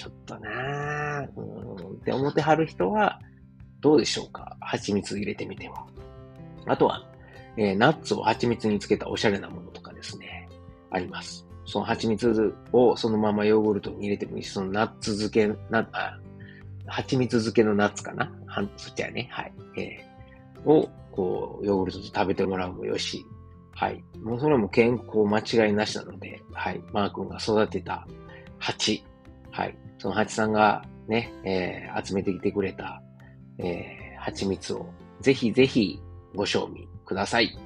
[0.00, 3.20] ちょっとなぁ、うんって思ってはる人は、
[3.80, 4.56] どうでしょうか？
[4.60, 5.86] 蜂蜜入れてみては。
[6.66, 7.06] あとは、
[7.58, 10.48] えー、ナッツを蜂蜜につけたおしゃれなものとかですね、
[10.90, 11.46] あります。
[11.66, 16.18] その蜂蜜をそのままヨーグルトに入れてもいいし、そのナッツ漬け、な、あ、
[16.86, 18.32] 蜂蜜漬けのナッツかな？
[18.46, 19.52] はそっちはね、はい。
[19.76, 23.26] えー、を、こう、ヨーグルトと食べてもらうもよし、
[23.74, 24.02] はい。
[24.22, 26.82] もうそれも健康間違いなしなので、はい。
[26.92, 28.06] マー君が育てた
[28.58, 29.04] 蜂、
[29.50, 29.76] はい。
[29.98, 33.02] その蜂さんがね、えー、集めてきてくれた
[33.62, 34.86] えー、蜂蜜を
[35.20, 36.00] ぜひぜひ
[36.34, 37.56] ご賞味ください。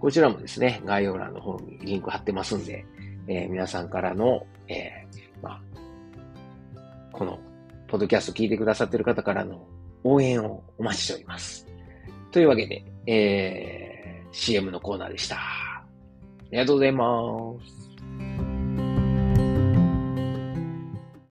[0.00, 2.84] こちらもですね、概要欄の方にリンク貼ってますんで、
[3.26, 5.60] えー、皆さんからの、えー、まあ、
[7.12, 7.38] この、
[7.88, 9.66] ポッドキャスト聞いてくださってる方からの
[10.04, 11.66] 応援をお待ちしております。
[12.30, 15.36] というわけで、えー、CM のコーナーでした。
[15.36, 15.84] あ
[16.50, 17.04] りがとうございま
[17.66, 17.87] す。